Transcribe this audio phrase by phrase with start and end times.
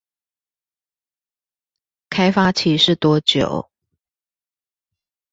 [2.09, 3.69] 開發期是多久？